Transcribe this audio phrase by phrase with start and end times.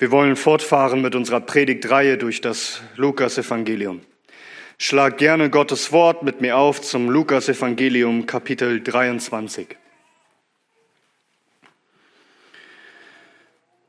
[0.00, 4.00] Wir wollen fortfahren mit unserer Predigtreihe durch das Lukas-Evangelium.
[4.78, 9.76] Schlag gerne Gottes Wort mit mir auf zum Lukas-Evangelium, Kapitel 23.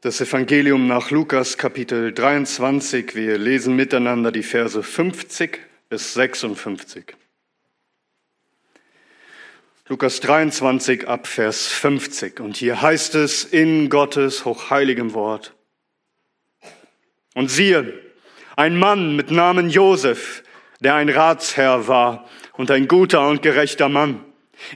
[0.02, 3.16] Das Evangelium nach Lukas, Kapitel 23.
[3.16, 7.06] Wir lesen miteinander die Verse 50 bis 56.
[9.88, 12.42] Lukas 23 ab Vers 50.
[12.42, 15.54] Und hier heißt es in Gottes hochheiligem Wort.
[17.34, 17.94] Und siehe,
[18.56, 20.44] ein Mann mit Namen Josef,
[20.82, 24.24] der ein Ratsherr war und ein guter und gerechter Mann.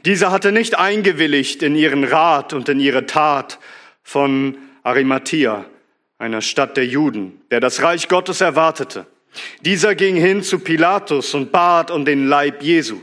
[0.06, 3.60] Dieser hatte nicht eingewilligt in ihren Rat und in ihre Tat
[4.04, 5.66] von Arimathea,
[6.18, 9.06] einer Stadt der Juden, der das Reich Gottes erwartete.
[9.62, 13.02] Dieser ging hin zu Pilatus und bat um den Leib Jesu.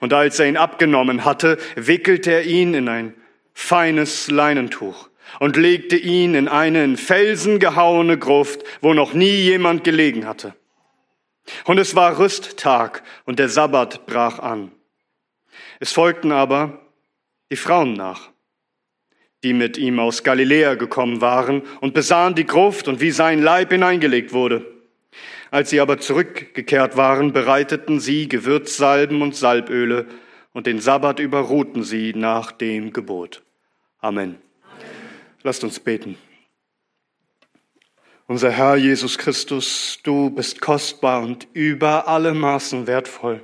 [0.00, 3.14] Und als er ihn abgenommen hatte, wickelte er ihn in ein
[3.54, 9.84] feines Leinentuch und legte ihn in eine in Felsen gehauene Gruft, wo noch nie jemand
[9.84, 10.54] gelegen hatte.
[11.64, 14.72] Und es war Rüsttag und der Sabbat brach an.
[15.78, 16.80] Es folgten aber
[17.50, 18.30] die Frauen nach,
[19.42, 23.70] die mit ihm aus Galiläa gekommen waren und besahen die Gruft und wie sein Leib
[23.70, 24.66] hineingelegt wurde.
[25.50, 30.06] Als sie aber zurückgekehrt waren, bereiteten sie Gewürzsalben und Salböle
[30.52, 33.42] und den Sabbat überruhten sie nach dem Gebot.
[33.98, 34.38] Amen.
[35.42, 36.18] Lasst uns beten.
[38.26, 43.42] Unser Herr Jesus Christus, du bist kostbar und über alle Maßen wertvoll.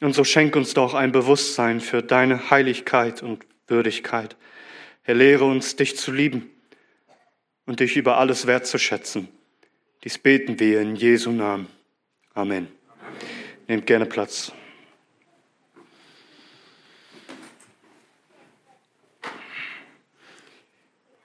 [0.00, 4.36] Und so schenk uns doch ein Bewusstsein für deine Heiligkeit und Würdigkeit.
[5.02, 6.50] Herr, lehre uns, dich zu lieben
[7.66, 9.28] und dich über alles wertzuschätzen.
[10.04, 11.68] Dies beten wir in Jesu Namen.
[12.34, 12.68] Amen.
[12.88, 13.16] Amen.
[13.66, 14.52] Nehmt gerne Platz.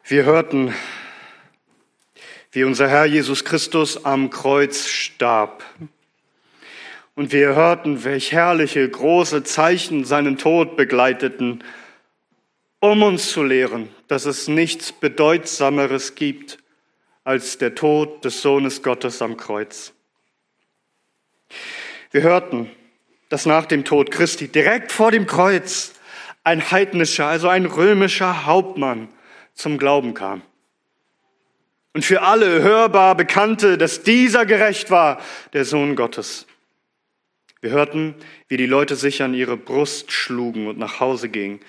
[0.09, 0.73] Wir hörten,
[2.51, 5.63] wie unser Herr Jesus Christus am Kreuz starb.
[7.13, 11.63] Und wir hörten, welch herrliche, große Zeichen seinen Tod begleiteten,
[12.79, 16.57] um uns zu lehren, dass es nichts Bedeutsameres gibt
[17.23, 19.93] als der Tod des Sohnes Gottes am Kreuz.
[22.09, 22.71] Wir hörten,
[23.29, 25.93] dass nach dem Tod Christi direkt vor dem Kreuz
[26.43, 29.07] ein heidnischer, also ein römischer Hauptmann
[29.59, 30.41] zum Glauben kam.
[31.93, 35.21] Und für alle hörbar bekannte, dass dieser gerecht war,
[35.53, 36.45] der Sohn Gottes.
[37.61, 38.15] Wir hörten,
[38.47, 41.59] wie die Leute sich an ihre Brust schlugen und nach Hause gingen.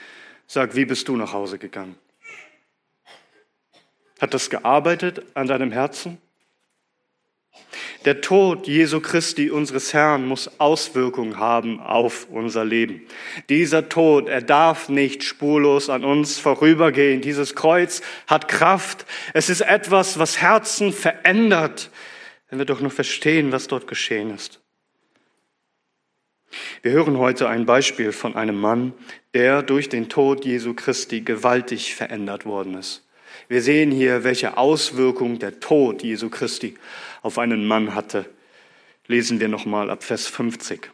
[0.46, 1.96] Sag, wie bist du nach Hause gegangen?
[4.20, 6.18] Hat das gearbeitet an deinem Herzen?
[8.06, 13.02] Der Tod Jesu Christi, unseres Herrn, muss Auswirkungen haben auf unser Leben.
[13.50, 17.20] Dieser Tod, er darf nicht spurlos an uns vorübergehen.
[17.20, 19.04] Dieses Kreuz hat Kraft.
[19.34, 21.90] Es ist etwas, was Herzen verändert,
[22.48, 24.60] wenn wir doch nur verstehen, was dort geschehen ist.
[26.80, 28.94] Wir hören heute ein Beispiel von einem Mann,
[29.34, 33.06] der durch den Tod Jesu Christi gewaltig verändert worden ist.
[33.50, 36.76] Wir sehen hier, welche Auswirkung der Tod Jesu Christi
[37.20, 38.26] auf einen Mann hatte.
[39.08, 40.88] Lesen wir nochmal ab Vers 50.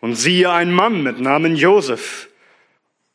[0.00, 2.28] Und siehe ein Mann mit Namen Josef,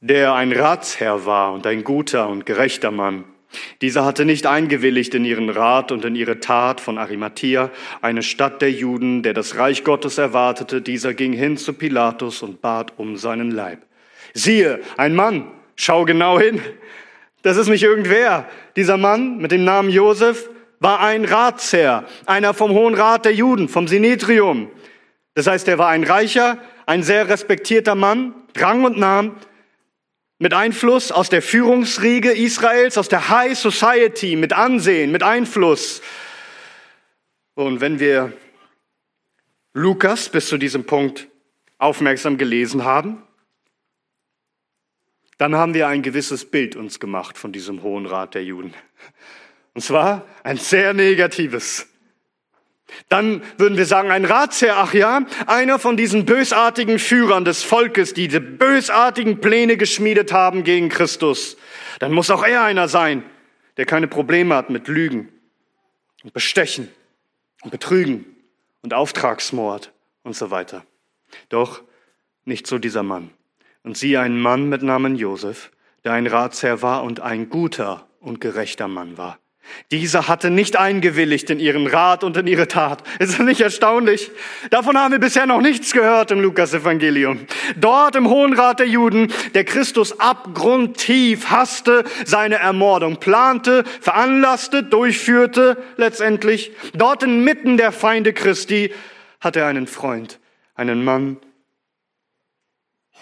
[0.02, 3.24] der ein Ratsherr war und ein guter und gerechter Mann.
[3.82, 7.72] Dieser hatte nicht eingewilligt in ihren Rat und in ihre Tat von Arimathea,
[8.02, 10.82] eine Stadt der Juden, der das Reich Gottes erwartete.
[10.82, 13.80] Dieser ging hin zu Pilatus und bat um seinen Leib.
[14.34, 16.60] Siehe, ein Mann, schau genau hin.
[17.46, 18.50] Das ist nicht irgendwer.
[18.76, 23.70] Dieser Mann mit dem Namen Josef war ein Ratsherr, einer vom Hohen Rat der Juden,
[23.70, 24.72] vom Sinetrium.
[25.36, 26.58] Das heißt, er war ein reicher,
[26.88, 29.36] ein sehr respektierter Mann, Rang und Namen,
[30.40, 36.02] mit Einfluss aus der Führungsriege Israels, aus der High Society, mit Ansehen, mit Einfluss.
[37.54, 38.34] Und wenn wir
[39.76, 41.28] Lukas bis zu diesem Punkt
[41.78, 43.22] aufmerksam gelesen haben,
[45.38, 48.74] dann haben wir ein gewisses Bild uns gemacht von diesem Hohen Rat der Juden.
[49.74, 51.88] Und zwar ein sehr negatives.
[53.10, 58.14] Dann würden wir sagen, ein Ratsherr, ach ja, einer von diesen bösartigen Führern des Volkes,
[58.14, 61.58] die diese bösartigen Pläne geschmiedet haben gegen Christus.
[62.00, 63.24] Dann muss auch er einer sein,
[63.78, 65.30] der keine Probleme hat mit Lügen
[66.24, 66.90] und Bestechen
[67.64, 68.26] und Betrügen
[68.82, 69.92] und Auftragsmord
[70.24, 70.86] und so weiter.
[71.50, 71.82] Doch
[72.46, 73.32] nicht so dieser Mann.
[73.86, 75.70] Und sie ein Mann mit Namen Josef,
[76.04, 79.38] der ein Ratsherr war und ein guter und gerechter Mann war.
[79.92, 83.04] Dieser hatte nicht eingewilligt in ihren Rat und in ihre Tat.
[83.20, 84.32] Ist das nicht erstaunlich?
[84.72, 87.42] Davon haben wir bisher noch nichts gehört im Lukas-Evangelium.
[87.76, 95.78] Dort im Hohen Rat der Juden, der Christus abgrundtief hasste, seine Ermordung plante, veranlasste, durchführte,
[95.98, 96.72] letztendlich.
[96.96, 98.92] Dort inmitten der Feinde Christi
[99.42, 100.40] hat er einen Freund,
[100.74, 101.38] einen Mann,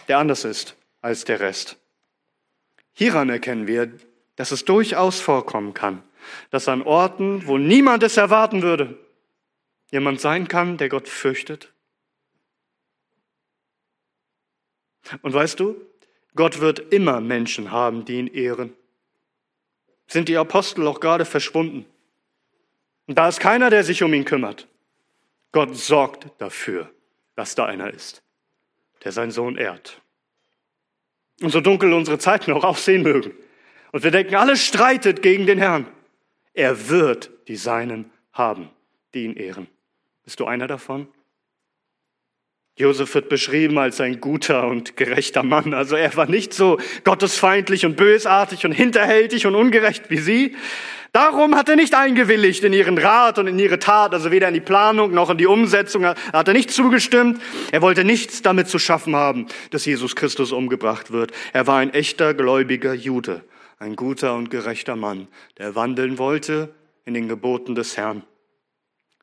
[0.07, 1.77] der anders ist als der Rest.
[2.93, 3.91] Hieran erkennen wir,
[4.35, 6.03] dass es durchaus vorkommen kann,
[6.49, 8.97] dass an Orten, wo niemand es erwarten würde,
[9.91, 11.73] jemand sein kann, der Gott fürchtet.
[15.21, 15.81] Und weißt du,
[16.35, 18.73] Gott wird immer Menschen haben, die ihn ehren.
[20.07, 21.85] Sind die Apostel auch gerade verschwunden?
[23.05, 24.67] Und da ist keiner, der sich um ihn kümmert.
[25.51, 26.91] Gott sorgt dafür,
[27.35, 28.22] dass da einer ist,
[29.03, 30.01] der seinen Sohn ehrt.
[31.41, 33.31] Und so dunkel unsere Zeiten auch aussehen mögen.
[33.91, 35.87] Und wir denken, alles streitet gegen den Herrn.
[36.53, 38.69] Er wird die Seinen haben,
[39.13, 39.67] die ihn ehren.
[40.23, 41.07] Bist du einer davon?
[42.75, 45.73] Josef wird beschrieben als ein guter und gerechter Mann.
[45.75, 50.55] Also er war nicht so gottesfeindlich und bösartig und hinterhältig und ungerecht wie sie.
[51.13, 54.53] Darum hat er nicht eingewilligt in ihren Rat und in ihre Tat, also weder in
[54.55, 57.39] die Planung noch in die Umsetzung hat er nicht zugestimmt.
[57.71, 61.31] Er wollte nichts damit zu schaffen haben, dass Jesus Christus umgebracht wird.
[61.53, 63.43] Er war ein echter gläubiger Jude
[63.83, 65.27] ein guter und gerechter Mann,
[65.57, 66.73] der wandeln wollte
[67.05, 68.23] in den Geboten des Herrn.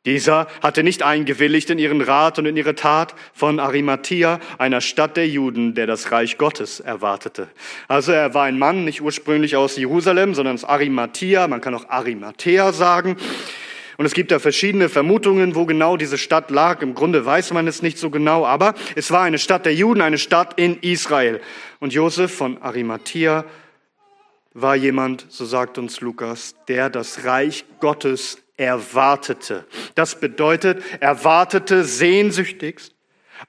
[0.06, 5.18] Dieser hatte nicht eingewilligt in ihren Rat und in ihre Tat von Arimathea, einer Stadt
[5.18, 7.48] der Juden, der das Reich Gottes erwartete.
[7.86, 11.90] Also er war ein Mann, nicht ursprünglich aus Jerusalem, sondern aus Arimathea, man kann auch
[11.90, 13.16] Arimathea sagen.
[13.98, 16.80] Und es gibt da verschiedene Vermutungen, wo genau diese Stadt lag.
[16.80, 20.00] Im Grunde weiß man es nicht so genau, aber es war eine Stadt der Juden,
[20.00, 21.42] eine Stadt in Israel.
[21.78, 23.44] Und Josef von Arimathea
[24.54, 29.64] war jemand, so sagt uns Lukas, der das Reich Gottes erwartete.
[29.94, 32.94] Das bedeutet, er wartete sehnsüchtigst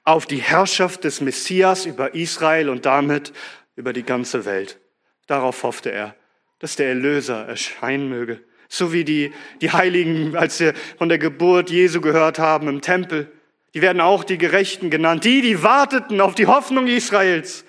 [0.04, 3.32] auf die Herrschaft des Messias über Israel und damit
[3.76, 4.78] über die ganze Welt.
[5.26, 6.16] Darauf hoffte er,
[6.60, 8.40] dass der Erlöser erscheinen möge.
[8.68, 13.30] So wie die, die Heiligen, als sie von der Geburt Jesu gehört haben im Tempel.
[13.74, 15.24] Die werden auch die Gerechten genannt.
[15.24, 17.66] Die, die warteten auf die Hoffnung Israels.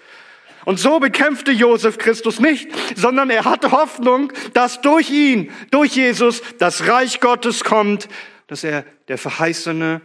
[0.65, 6.42] Und so bekämpfte Josef Christus nicht, sondern er hatte Hoffnung, dass durch ihn, durch Jesus,
[6.60, 8.07] das Reich Gottes kommt,
[8.48, 10.01] dass er der verheißene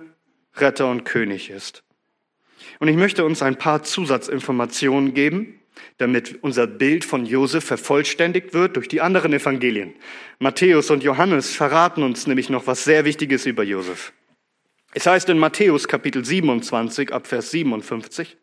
[0.57, 1.83] Retter und König ist.
[2.81, 5.61] Und ich möchte uns ein paar Zusatzinformationen geben,
[5.99, 9.95] damit unser Bild von Josef vervollständigt wird durch die anderen Evangelien.
[10.39, 14.13] Matthäus und Johannes verraten uns nämlich noch was sehr Wichtiges über Josef.
[14.95, 18.37] Es heißt in Matthäus Kapitel 27 ab Vers 57,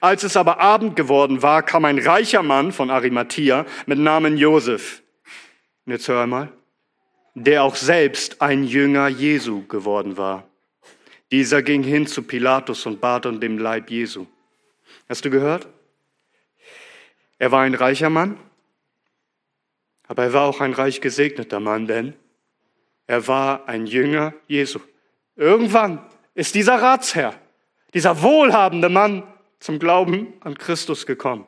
[0.00, 5.02] als es aber Abend geworden war, kam ein reicher Mann von Arimathea mit Namen Josef.
[5.86, 6.52] Und jetzt hör einmal,
[7.34, 10.48] der auch selbst ein Jünger Jesu geworden war.
[11.30, 14.26] Dieser ging hin zu Pilatus und bat um den Leib Jesu.
[15.08, 15.66] Hast du gehört?
[17.38, 18.38] Er war ein reicher Mann,
[20.06, 22.14] aber er war auch ein reich gesegneter Mann, denn
[23.06, 24.78] er war ein Jünger Jesu.
[25.36, 27.34] Irgendwann ist dieser Ratsherr,
[27.92, 29.24] dieser wohlhabende Mann
[29.60, 31.46] zum Glauben an Christus gekommen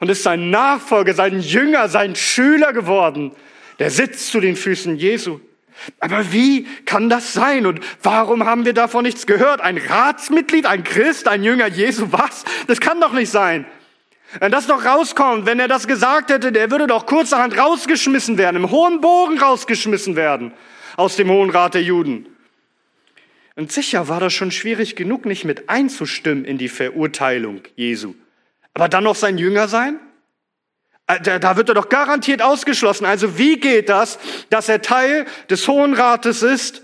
[0.00, 3.32] und ist sein Nachfolger, sein Jünger, sein Schüler geworden.
[3.78, 5.40] Der sitzt zu den Füßen Jesu.
[6.00, 7.66] Aber wie kann das sein?
[7.66, 9.60] Und warum haben wir davon nichts gehört?
[9.60, 12.44] Ein Ratsmitglied, ein Christ, ein Jünger Jesu, was?
[12.66, 13.64] Das kann doch nicht sein.
[14.40, 18.56] Wenn das doch rauskommt, wenn er das gesagt hätte, der würde doch kurzerhand rausgeschmissen werden,
[18.56, 20.52] im hohen Bogen rausgeschmissen werden
[20.96, 22.26] aus dem Hohen Rat der Juden.
[23.54, 28.14] Und sicher war das schon schwierig genug, nicht mit einzustimmen in die Verurteilung Jesu.
[28.74, 30.00] Aber dann noch sein Jünger sein?
[31.06, 33.04] Äh, da wird er doch garantiert ausgeschlossen.
[33.04, 34.18] Also wie geht das,
[34.50, 36.82] dass er Teil des Hohen Rates ist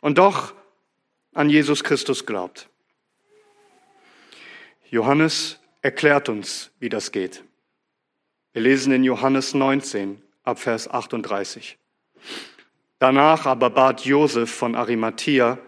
[0.00, 0.54] und doch
[1.34, 2.68] an Jesus Christus glaubt?
[4.90, 7.42] Johannes erklärt uns, wie das geht.
[8.52, 11.76] Wir lesen in Johannes 19 ab Vers 38.
[12.98, 15.58] Danach aber bat Josef von Arimathea,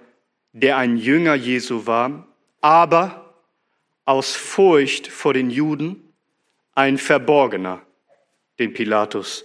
[0.53, 2.27] der ein Jünger Jesu war,
[2.61, 3.35] aber
[4.05, 6.13] aus Furcht vor den Juden
[6.75, 7.83] ein Verborgener,
[8.59, 9.45] den Pilatus,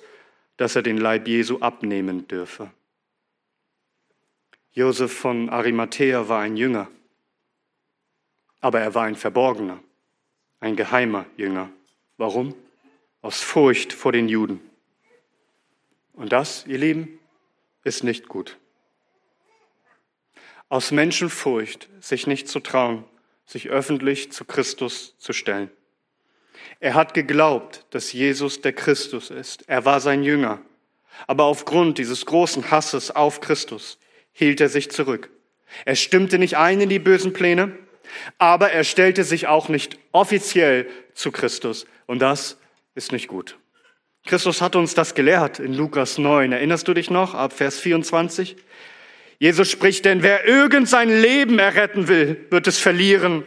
[0.57, 2.71] dass er den Leib Jesu abnehmen dürfe.
[4.71, 6.87] Josef von Arimathea war ein Jünger,
[8.61, 9.79] aber er war ein Verborgener,
[10.61, 11.69] ein geheimer Jünger.
[12.17, 12.55] Warum?
[13.21, 14.61] Aus Furcht vor den Juden.
[16.13, 17.19] Und das, ihr Lieben,
[17.83, 18.57] ist nicht gut.
[20.69, 23.03] Aus Menschenfurcht, sich nicht zu trauen,
[23.45, 25.69] sich öffentlich zu Christus zu stellen.
[26.79, 29.67] Er hat geglaubt, dass Jesus der Christus ist.
[29.67, 30.61] Er war sein Jünger.
[31.27, 33.99] Aber aufgrund dieses großen Hasses auf Christus
[34.31, 35.29] hielt er sich zurück.
[35.85, 37.77] Er stimmte nicht ein in die bösen Pläne,
[38.37, 41.85] aber er stellte sich auch nicht offiziell zu Christus.
[42.05, 42.57] Und das
[42.95, 43.57] ist nicht gut.
[44.25, 46.53] Christus hat uns das gelehrt in Lukas 9.
[46.53, 48.55] Erinnerst du dich noch ab Vers 24?
[49.37, 53.43] Jesus spricht, denn wer irgend sein Leben erretten will, wird es verlieren.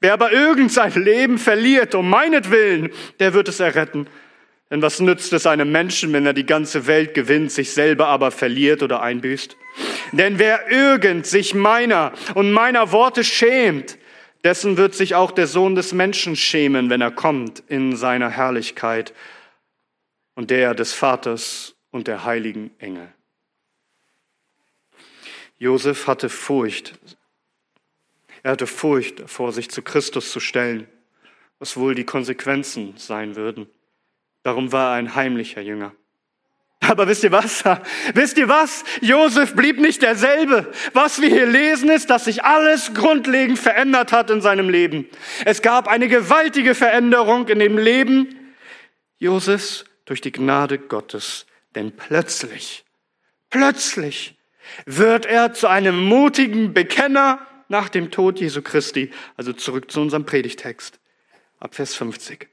[0.00, 4.08] Wer aber irgend sein Leben verliert, um meinetwillen, der wird es erretten.
[4.70, 8.32] Denn was nützt es einem Menschen, wenn er die ganze Welt gewinnt, sich selber aber
[8.32, 9.56] verliert oder einbüßt?
[10.10, 13.98] Denn wer irgend sich meiner und meiner Worte schämt,
[14.42, 19.14] dessen wird sich auch der Sohn des Menschen schämen, wenn er kommt in seiner Herrlichkeit
[20.38, 23.08] und der des Vaters und der heiligen Engel.
[25.58, 26.96] Josef hatte Furcht.
[28.44, 30.86] Er hatte Furcht vor sich zu Christus zu stellen,
[31.58, 33.68] was wohl die Konsequenzen sein würden.
[34.44, 35.92] Darum war er ein heimlicher Jünger.
[36.78, 37.64] Aber wisst ihr was?
[38.14, 38.84] Wisst ihr was?
[39.00, 40.72] Josef blieb nicht derselbe.
[40.92, 45.08] Was wir hier lesen ist, dass sich alles grundlegend verändert hat in seinem Leben.
[45.44, 48.36] Es gab eine gewaltige Veränderung in dem Leben
[49.18, 51.46] Josefs durch die Gnade Gottes.
[51.74, 52.84] Denn plötzlich,
[53.50, 54.36] plötzlich
[54.86, 59.10] wird er zu einem mutigen Bekenner nach dem Tod Jesu Christi.
[59.36, 60.98] Also zurück zu unserem Predigtext.
[61.60, 62.48] Ab Vers 50.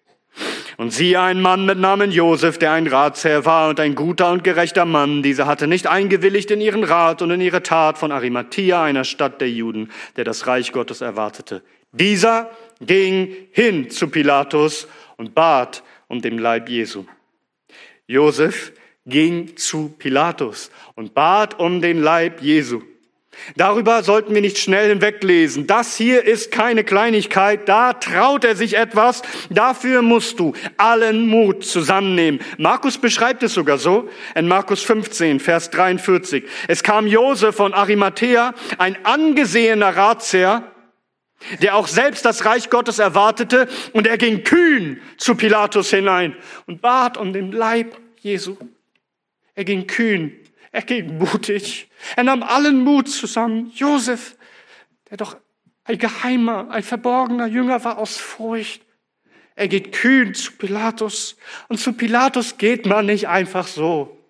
[0.78, 4.44] Und siehe ein Mann mit Namen Josef, der ein Ratsherr war und ein guter und
[4.44, 5.24] gerechter Mann.
[5.24, 9.40] Dieser hatte nicht eingewilligt in ihren Rat und in ihre Tat von Arimathea, einer Stadt
[9.40, 11.64] der Juden, der das Reich Gottes erwartete.
[11.94, 17.06] Dieser ging hin zu Pilatus und bat um den Leib Jesu.
[18.08, 18.72] Josef
[19.06, 22.82] ging zu Pilatus und bat um den Leib Jesu.
[23.56, 25.68] Darüber sollten wir nicht schnell hinweglesen.
[25.68, 31.66] Das hier ist keine Kleinigkeit, da traut er sich etwas, dafür musst du allen Mut
[31.66, 32.40] zusammennehmen.
[32.58, 36.46] Markus beschreibt es sogar so in Markus 15, Vers 43.
[36.68, 40.72] Es kam Josef von Arimathea, ein angesehener Ratsherr,
[41.62, 46.82] der auch selbst das Reich Gottes erwartete, und er ging kühn zu Pilatus hinein und
[46.82, 48.58] bat um den Leib Jesu.
[49.54, 50.34] Er ging kühn,
[50.72, 53.72] er ging mutig, er nahm allen Mut zusammen.
[53.75, 54.36] Josef,
[55.10, 55.38] der doch
[55.86, 58.82] ein geheimer, ein verborgener Jünger war aus Furcht.
[59.56, 61.38] Er geht kühn zu Pilatus.
[61.70, 64.25] Und zu Pilatus geht man nicht einfach so.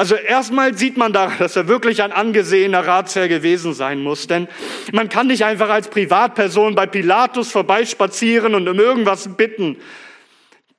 [0.00, 4.48] Also erstmal sieht man da, dass er wirklich ein angesehener Ratsherr gewesen sein muss, denn
[4.94, 9.76] man kann nicht einfach als Privatperson bei Pilatus vorbeispazieren und um irgendwas bitten.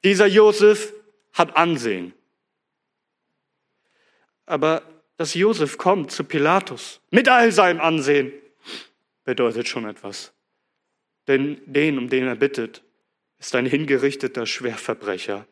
[0.04, 0.92] Dieser Josef
[1.34, 2.14] hat Ansehen.
[4.48, 4.82] Aber
[5.18, 8.34] dass Josef kommt zu Pilatus mit all seinem Ansehen,
[9.24, 10.34] bedeutet schon etwas.
[11.28, 12.82] Denn den, um den er bittet,
[13.38, 15.46] ist ein hingerichteter Schwerverbrecher.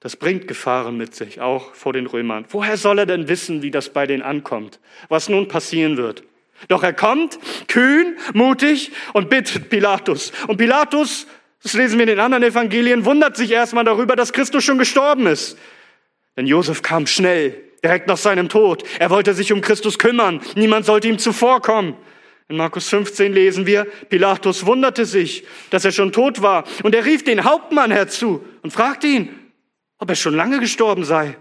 [0.00, 2.46] Das bringt Gefahren mit sich, auch vor den Römern.
[2.48, 6.24] Woher soll er denn wissen, wie das bei denen ankommt, was nun passieren wird?
[6.68, 7.38] Doch er kommt,
[7.68, 10.32] kühn, mutig und bittet Pilatus.
[10.46, 11.26] Und Pilatus
[11.62, 15.26] das lesen wir in den anderen Evangelien, wundert sich erstmal darüber, dass Christus schon gestorben
[15.26, 15.58] ist.
[16.36, 18.82] Denn Josef kam schnell, direkt nach seinem Tod.
[18.98, 20.40] Er wollte sich um Christus kümmern.
[20.54, 21.96] Niemand sollte ihm zuvorkommen.
[22.48, 26.64] In Markus 15 lesen wir, Pilatus wunderte sich, dass er schon tot war.
[26.82, 29.28] Und er rief den Hauptmann herzu und fragte ihn,
[30.00, 31.36] ob er schon lange gestorben sei.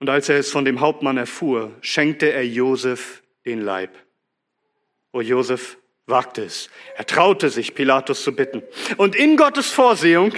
[0.00, 3.96] Und als er es von dem Hauptmann erfuhr, schenkte er Josef den Leib.
[5.12, 5.78] O Josef,
[6.10, 6.68] wagte es.
[6.96, 8.62] Er traute sich, Pilatus zu bitten.
[8.96, 10.32] Und in Gottes Vorsehung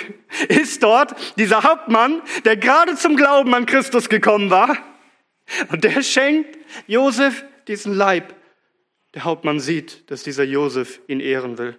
[0.49, 4.76] ist dort dieser Hauptmann, der gerade zum Glauben an Christus gekommen war.
[5.71, 8.35] Und der schenkt Josef diesen Leib.
[9.14, 11.78] Der Hauptmann sieht, dass dieser Josef ihn ehren will.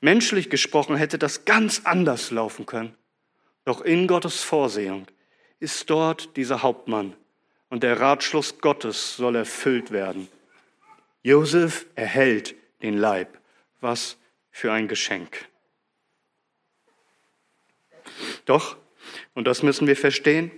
[0.00, 2.94] Menschlich gesprochen hätte das ganz anders laufen können.
[3.64, 5.06] Doch in Gottes Vorsehung
[5.60, 7.14] ist dort dieser Hauptmann
[7.68, 10.28] und der Ratschluss Gottes soll erfüllt werden.
[11.22, 13.38] Josef erhält den Leib.
[13.80, 14.16] Was
[14.50, 15.48] für ein Geschenk.
[18.44, 18.76] Doch,
[19.34, 20.50] und das müssen wir verstehen,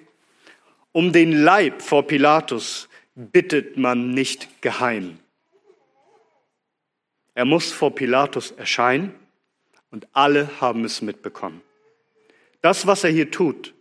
[0.93, 5.19] um den Leib vor Pilatus bittet man nicht geheim.
[7.35, 9.20] Er muss vor Pilatus erscheinen
[9.91, 11.63] und alle haben es mitbekommen.
[12.63, 13.75] Das, was er hier tut,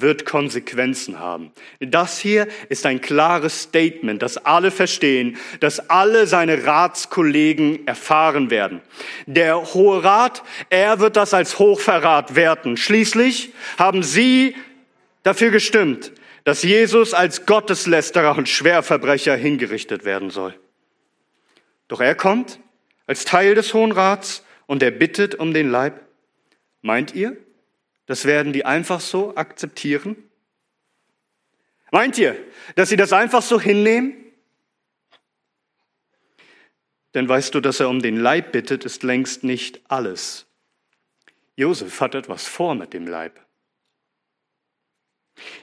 [0.00, 1.52] wird Konsequenzen haben.
[1.80, 8.82] Das hier ist ein klares Statement, das alle verstehen, das alle seine Ratskollegen erfahren werden.
[9.26, 12.76] Der Hohe Rat, er wird das als Hochverrat werten.
[12.76, 14.54] Schließlich haben sie
[15.22, 16.12] dafür gestimmt,
[16.44, 20.54] dass Jesus als Gotteslästerer und Schwerverbrecher hingerichtet werden soll.
[21.88, 22.60] Doch er kommt
[23.06, 26.06] als Teil des Hohen Rats und er bittet um den Leib.
[26.82, 27.36] Meint ihr,
[28.06, 30.16] das werden die einfach so akzeptieren?
[31.90, 32.36] Meint ihr,
[32.74, 34.14] dass sie das einfach so hinnehmen?
[37.14, 40.46] Denn weißt du, dass er um den Leib bittet, ist längst nicht alles.
[41.56, 43.40] Josef hat etwas vor mit dem Leib.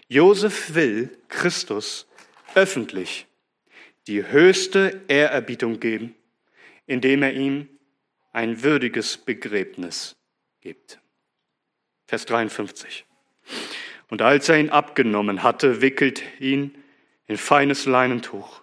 [0.08, 2.08] Josef will Christus
[2.56, 3.28] öffentlich
[4.08, 6.16] die höchste Ehrerbietung geben,
[6.88, 7.70] indem er ihm
[8.34, 10.16] ein würdiges Begräbnis
[10.60, 11.00] gibt.
[12.08, 13.06] Vers 53.
[14.10, 16.75] Und als er ihn abgenommen hatte, wickelt ihn
[17.28, 18.62] in feines Leinentuch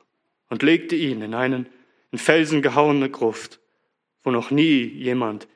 [0.49, 1.67] und legte ihn in einen
[2.13, 3.61] in Felsen gehauene Gruft,
[4.23, 5.49] wo noch nie jemand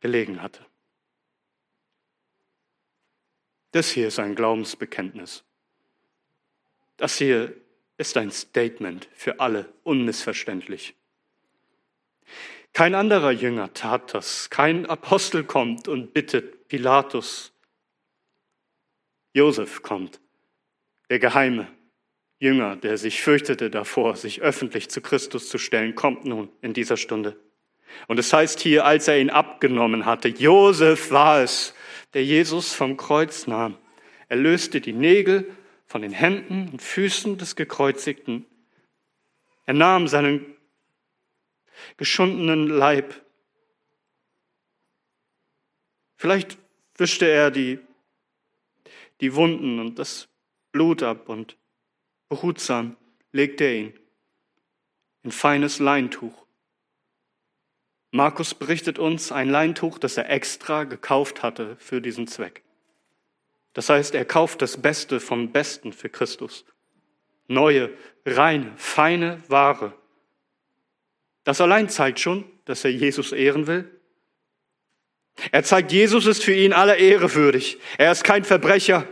[0.00, 0.64] gelegen hatte.
[3.72, 5.44] Das hier ist ein Glaubensbekenntnis.
[6.96, 7.54] Das hier
[7.98, 10.94] ist ein Statement für alle, unmissverständlich.
[12.72, 14.50] Kein anderer Jünger tat das.
[14.50, 17.52] Kein Apostel kommt und bittet Pilatus.
[19.32, 20.20] Josef kommt,
[21.10, 21.68] der geheime
[22.40, 26.96] Jünger, der sich fürchtete davor, sich öffentlich zu Christus zu stellen, kommt nun in dieser
[26.96, 27.36] Stunde.
[28.06, 31.74] Und es heißt hier, als er ihn abgenommen hatte, Josef war es,
[32.14, 33.76] der Jesus vom Kreuz nahm.
[34.28, 35.50] Er löste die Nägel
[35.86, 38.46] von den Händen und Füßen des Gekreuzigten.
[39.64, 40.44] Er nahm seinen
[41.96, 43.14] geschundenen Leib.
[46.16, 46.58] Vielleicht
[46.96, 47.78] wischte er die,
[49.20, 50.28] die Wunden und das
[50.72, 51.56] Blut ab und
[52.28, 52.96] behutsam
[53.32, 54.00] legte er ihn
[55.22, 56.46] in feines Leintuch.
[58.10, 62.62] Markus berichtet uns ein Leintuch, das er extra gekauft hatte für diesen Zweck.
[63.74, 66.64] Das heißt, er kauft das Beste vom Besten für Christus.
[67.48, 67.92] Neue,
[68.24, 69.97] reine, feine Ware.
[71.48, 73.90] Das allein zeigt schon, dass er Jesus ehren will.
[75.50, 77.78] Er zeigt, Jesus ist für ihn aller Ehre würdig.
[77.96, 79.08] Er ist kein Verbrecher.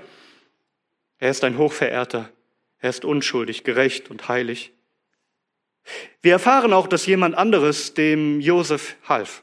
[1.17, 2.31] Er ist ein Hochverehrter.
[2.79, 4.75] Er ist unschuldig, gerecht und heilig.
[6.21, 9.43] Wir erfahren auch, dass jemand anderes dem Josef half.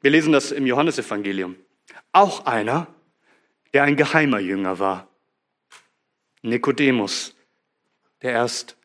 [0.00, 1.54] Wir lesen das im Johannesevangelium.
[2.10, 2.88] Auch einer,
[3.74, 5.06] der ein geheimer Jünger war.
[6.42, 7.36] Nikodemus,
[8.22, 8.76] der erst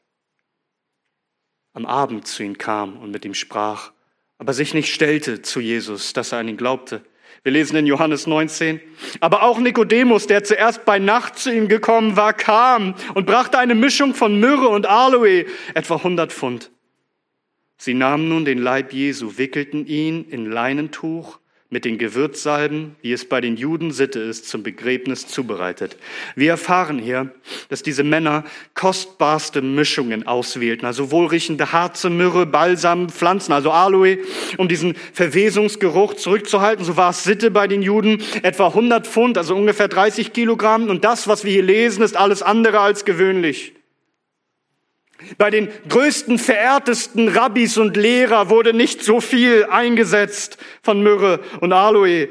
[1.73, 3.91] am Abend zu ihm kam und mit ihm sprach,
[4.37, 7.03] aber sich nicht stellte zu Jesus, dass er an ihn glaubte.
[7.43, 8.79] Wir lesen in Johannes 19.
[9.19, 13.75] Aber auch Nikodemus, der zuerst bei Nacht zu ihm gekommen war, kam und brachte eine
[13.75, 16.71] Mischung von Myrrhe und Aloe, etwa 100 Pfund.
[17.77, 21.39] Sie nahmen nun den Leib Jesu, wickelten ihn in Leinentuch
[21.73, 25.97] mit den Gewürzsalben, wie es bei den Juden Sitte ist, zum Begräbnis zubereitet.
[26.35, 27.33] Wir erfahren hier,
[27.67, 28.43] dass diese Männer
[28.75, 34.19] kostbarste Mischungen auswählten, also wohlriechende Harze, Myrrhe, Balsam, Pflanzen, also Aloe,
[34.57, 36.85] um diesen Verwesungsgeruch zurückzuhalten.
[36.85, 40.89] So war es Sitte bei den Juden, etwa 100 Pfund, also ungefähr 30 Kilogramm.
[40.89, 43.73] Und das, was wir hier lesen, ist alles andere als gewöhnlich.
[45.37, 51.73] Bei den größten, verehrtesten Rabbis und Lehrer wurde nicht so viel eingesetzt von Myrrhe und
[51.73, 52.29] Aloe.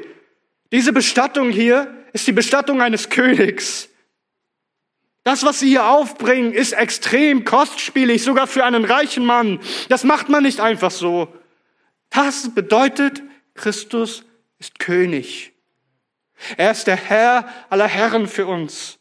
[0.71, 3.89] Diese Bestattung hier ist die Bestattung eines Königs.
[5.23, 9.59] Das, was sie hier aufbringen, ist extrem kostspielig, sogar für einen reichen Mann.
[9.89, 11.33] Das macht man nicht einfach so.
[12.09, 13.23] Das bedeutet,
[13.55, 14.25] Christus
[14.59, 15.53] ist König.
[16.57, 18.99] Er ist der Herr aller Herren für uns.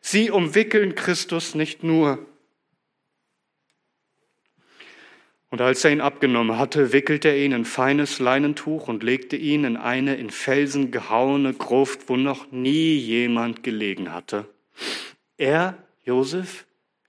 [0.00, 2.24] Sie umwickeln Christus nicht nur
[5.52, 9.64] Und als er ihn abgenommen hatte, wickelte er ihn in feines Leinentuch und legte ihn
[9.64, 14.46] in eine in Felsen gehauene Gruft, wo noch nie jemand gelegen hatte.
[15.36, 16.64] Er, Josef,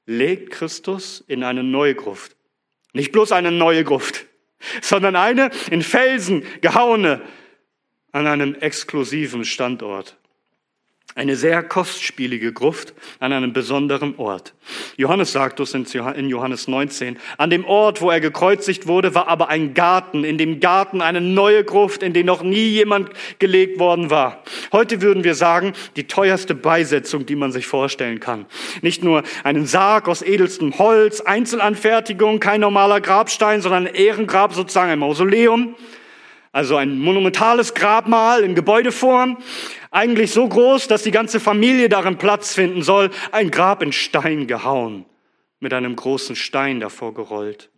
[0.06, 2.36] legt Christus in eine neue Gruft.
[2.91, 4.25] Nicht bloß eine neue Gruft,
[4.82, 7.21] sondern eine in Felsen gehauene
[8.12, 10.17] an einem exklusiven Standort.
[11.15, 14.56] Eine sehr kostspielige Gruft an einem besonderen Ort.
[14.97, 19.49] Johannes sagt uns in Johannes 19, an dem Ort, wo er gekreuzigt wurde, war aber
[19.49, 24.10] ein Garten, in dem Garten eine neue Gruft, in den noch nie jemand gelegt worden
[24.10, 24.43] war.
[24.71, 28.47] Heute würden wir sagen, die teuerste Beisetzung, die man sich vorstellen kann.
[28.82, 34.89] Nicht nur einen Sarg aus edelstem Holz, Einzelanfertigung, kein normaler Grabstein, sondern ein Ehrengrab, sozusagen
[34.89, 35.76] ein Mausoleum.
[36.56, 39.39] Also ein monumentales Grabmal in Gebäudeform,
[39.93, 44.47] eigentlich so groß, dass die ganze Familie darin Platz finden soll, ein Grab in Stein
[44.47, 45.06] gehauen,
[45.60, 47.69] mit einem großen Stein davor gerollt.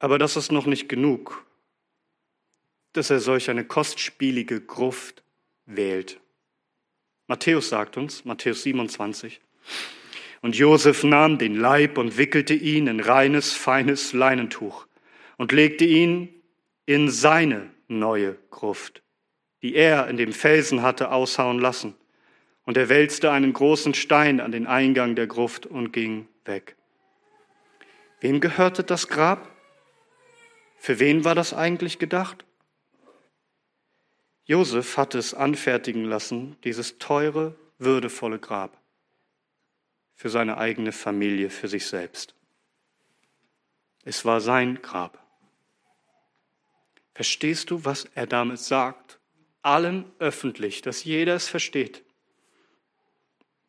[0.00, 1.46] Aber das ist noch nicht genug,
[2.92, 5.22] dass er solch eine kostspielige Gruft
[5.64, 6.20] wählt.
[7.28, 9.40] Matthäus sagt uns, Matthäus 27,
[10.42, 14.86] und Josef nahm den Leib und wickelte ihn in reines, feines Leinentuch
[15.38, 16.28] und legte ihn
[16.84, 19.02] in seine neue Gruft,
[19.62, 21.94] die er in dem Felsen hatte aushauen lassen.
[22.64, 26.76] Und er wälzte einen großen Stein an den Eingang der Gruft und ging weg.
[28.20, 29.48] Wem gehörte das Grab?
[30.76, 32.44] Für wen war das eigentlich gedacht?
[34.44, 38.80] Josef hatte es anfertigen lassen, dieses teure, würdevolle Grab,
[40.14, 42.34] für seine eigene Familie, für sich selbst.
[44.04, 45.25] Es war sein Grab.
[47.16, 49.18] Verstehst du, was er damit sagt?
[49.62, 52.04] Allen öffentlich, dass jeder es versteht.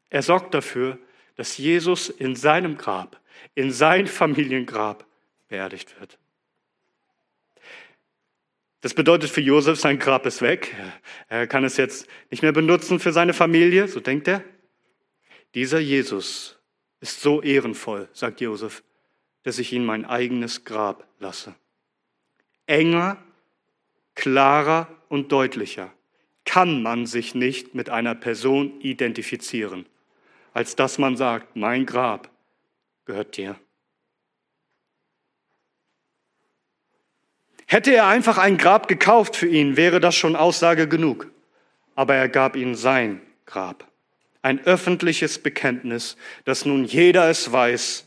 [0.09, 0.99] Er sorgt dafür,
[1.37, 3.21] dass Jesus in seinem Grab,
[3.55, 5.05] in sein Familiengrab
[5.47, 6.19] beerdigt wird.
[8.81, 10.75] Das bedeutet für Josef, sein Grab ist weg.
[11.29, 14.43] Er kann es jetzt nicht mehr benutzen für seine Familie, so denkt er.
[15.55, 16.59] Dieser Jesus
[16.99, 18.83] ist so ehrenvoll, sagt Josef,
[19.43, 21.55] dass ich ihn mein eigenes Grab lasse.
[22.65, 23.23] Enger,
[24.17, 25.93] klarer und deutlicher
[26.43, 29.85] kann man sich nicht mit einer Person identifizieren,
[30.53, 32.29] als dass man sagt, mein Grab
[33.05, 33.55] gehört dir.
[37.67, 41.29] Hätte er einfach ein Grab gekauft für ihn, wäre das schon Aussage genug.
[41.95, 43.87] Aber er gab ihm sein Grab.
[44.41, 48.05] Ein öffentliches Bekenntnis, dass nun jeder es weiß.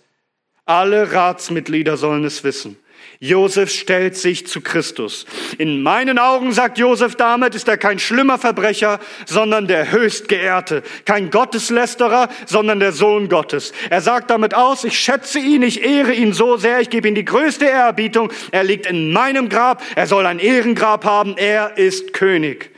[0.65, 2.79] Alle Ratsmitglieder sollen es wissen.
[3.23, 5.27] Josef stellt sich zu Christus.
[5.59, 10.83] In meinen Augen, sagt Josef damit, ist er kein schlimmer Verbrecher, sondern der höchst geehrte.
[11.05, 13.75] Kein Gotteslästerer, sondern der Sohn Gottes.
[13.91, 17.15] Er sagt damit aus, ich schätze ihn, ich ehre ihn so sehr, ich gebe ihm
[17.15, 18.33] die größte Ehrerbietung.
[18.53, 22.71] Er liegt in meinem Grab, er soll ein Ehrengrab haben, er ist König.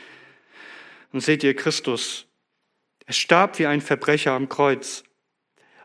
[1.13, 2.27] Und seht ihr Christus,
[3.07, 5.05] er starb wie ein Verbrecher am Kreuz,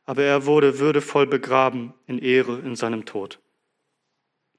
[0.08, 3.38] aber er wurde würdevoll begraben in Ehre in seinem Tod.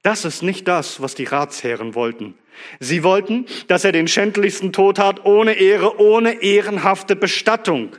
[0.01, 2.35] Das ist nicht das, was die Ratsherren wollten.
[2.79, 7.95] Sie wollten, dass er den schändlichsten Tod hat, ohne Ehre, ohne ehrenhafte Bestattung.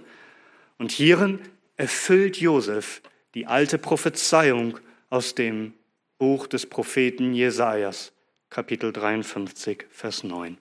[0.78, 1.40] Und hierin
[1.76, 3.02] erfüllt Josef
[3.34, 5.74] die alte Prophezeiung aus dem
[6.18, 8.12] Buch des Propheten Jesajas,
[8.50, 10.58] Kapitel 53, Vers 9.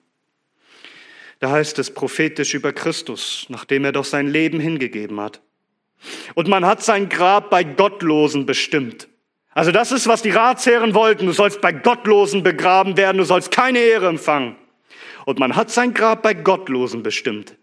[1.40, 5.40] Da heißt es prophetisch über Christus, nachdem er doch sein Leben hingegeben hat.
[6.34, 9.09] Und man hat sein Grab bei Gottlosen bestimmt.
[9.60, 11.26] Also das ist, was die Ratsherren wollten.
[11.26, 14.56] Du sollst bei Gottlosen begraben werden, du sollst keine Ehre empfangen.
[15.26, 17.56] Und man hat sein Grab bei Gottlosen bestimmt.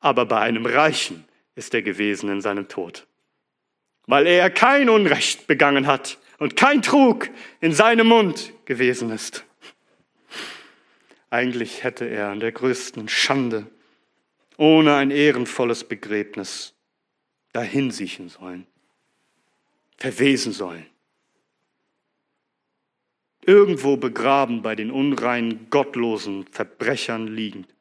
[0.00, 3.06] Aber bei einem Reichen ist er gewesen in seinem Tod.
[4.06, 7.28] Weil er kein Unrecht begangen hat und kein Trug
[7.60, 9.44] in seinem Mund gewesen ist.
[11.28, 13.66] Eigentlich hätte er an der größten Schande
[14.56, 16.72] ohne ein ehrenvolles Begräbnis
[17.52, 18.66] dahinsiechen sollen
[19.96, 20.86] verwesen sollen.
[23.42, 27.72] Irgendwo begraben bei den unreinen, gottlosen Verbrechern liegend.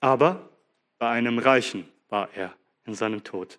[0.00, 0.50] Aber
[0.98, 3.58] bei einem Reichen war er in seinem Tod.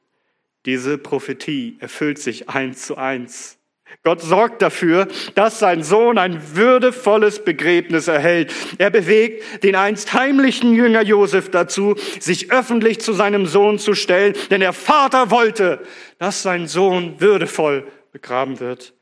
[0.66, 3.58] Diese Prophetie erfüllt sich eins zu eins
[4.04, 8.54] Gott sorgt dafür, dass sein Sohn ein würdevolles Begräbnis erhält.
[8.78, 14.34] Er bewegt den einst heimlichen Jünger Josef dazu, sich öffentlich zu seinem Sohn zu stellen,
[14.50, 15.82] denn der Vater wollte,
[16.20, 18.94] dass sein Sohn würdevoll begraben wird.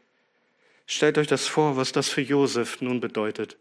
[0.87, 3.57] Stellt euch das vor, was das für Josef nun bedeutet.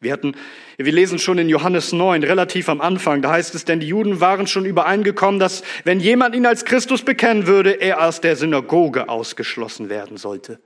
[0.00, 0.36] Wir hatten,
[0.76, 4.20] wir lesen schon in Johannes 9, relativ am Anfang, da heißt es, denn die Juden
[4.20, 9.08] waren schon übereingekommen, dass wenn jemand ihn als Christus bekennen würde, er aus der Synagoge
[9.08, 10.60] ausgeschlossen werden sollte.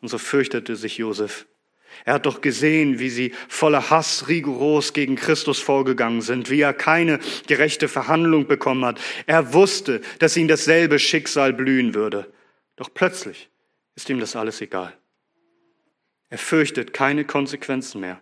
[0.00, 1.46] Und so fürchtete sich Josef.
[2.04, 6.72] Er hat doch gesehen, wie sie voller Hass rigoros gegen Christus vorgegangen sind, wie er
[6.72, 9.00] keine gerechte Verhandlung bekommen hat.
[9.26, 12.32] Er wusste, dass ihn dasselbe Schicksal blühen würde.
[12.76, 13.48] Doch plötzlich
[13.94, 14.96] ist ihm das alles egal.
[16.30, 18.20] Er fürchtet keine Konsequenzen mehr.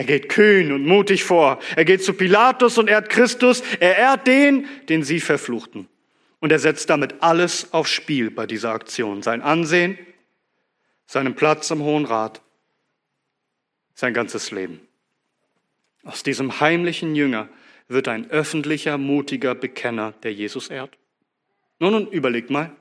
[0.00, 1.60] Er geht kühn und mutig vor.
[1.76, 3.62] Er geht zu Pilatus und ehrt Christus.
[3.80, 5.88] Er ehrt den, den sie verfluchten.
[6.38, 9.22] Und er setzt damit alles aufs Spiel bei dieser Aktion.
[9.22, 9.98] Sein Ansehen,
[11.04, 12.40] seinen Platz im Hohen Rat,
[13.92, 14.80] sein ganzes Leben.
[16.02, 17.50] Aus diesem heimlichen Jünger
[17.86, 20.96] wird ein öffentlicher, mutiger Bekenner, der Jesus ehrt.
[21.78, 22.74] Nun, und überlegt mal,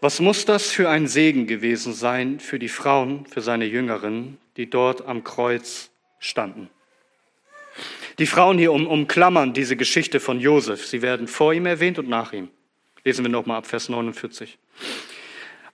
[0.00, 4.70] was muss das für ein Segen gewesen sein für die Frauen, für seine Jüngerinnen, die
[4.70, 6.70] dort am Kreuz standen?
[8.18, 10.86] Die Frauen hier um, umklammern diese Geschichte von Josef.
[10.86, 12.48] Sie werden vor ihm erwähnt und nach ihm.
[13.04, 14.58] Lesen wir nochmal ab Vers 49.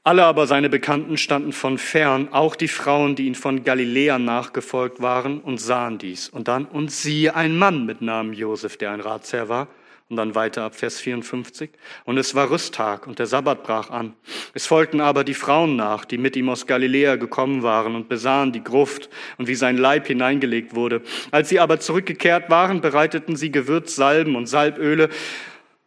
[0.06, 5.00] Alle aber seine Bekannten standen von fern, auch die Frauen, die ihn von Galiläa nachgefolgt
[5.00, 6.28] waren und sahen dies.
[6.28, 9.68] Und dann, und siehe, ein Mann mit Namen Josef, der ein Ratsherr war
[10.10, 11.70] Und dann weiter ab Vers 54.
[12.04, 14.14] Und es war Rüsttag und der Sabbat brach an.
[14.52, 18.52] Es folgten aber die Frauen nach, die mit ihm aus Galiläa gekommen waren und besahen
[18.52, 21.02] die Gruft und wie sein Leib hineingelegt wurde.
[21.30, 25.08] Als sie aber zurückgekehrt waren, bereiteten sie Gewürzsalben und Salböle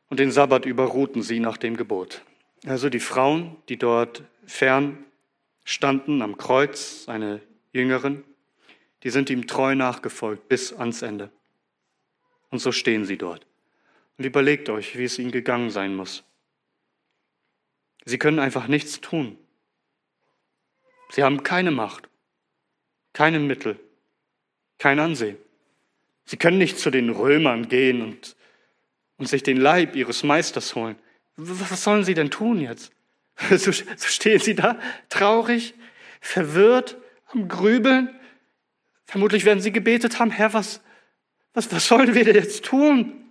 [0.10, 2.21] und den Sabbat überruhten sie nach dem Gebot.
[2.65, 4.97] Also die Frauen, die dort fern
[5.63, 8.23] standen am Kreuz, seine Jüngerin,
[9.03, 11.30] die sind ihm treu nachgefolgt bis ans Ende.
[12.49, 13.47] Und so stehen sie dort.
[14.17, 16.23] Und überlegt euch, wie es ihnen gegangen sein muss.
[18.06, 19.38] Sie können einfach nichts tun.
[21.10, 22.10] Sie haben keine Macht,
[23.13, 23.80] keine Mittel,
[24.77, 25.38] kein Ansehen.
[26.25, 28.36] Sie können nicht zu den Römern gehen und,
[29.17, 30.97] und sich den Leib ihres Meisters holen.
[31.38, 32.91] Was sollen sie denn tun jetzt?
[33.49, 35.75] So, so stehen sie da, traurig,
[36.19, 38.10] verwirrt, am Grübeln.
[39.06, 40.82] Vermutlich werden sie gebetet haben, Herr, was,
[41.53, 43.27] was, was sollen wir denn jetzt tun?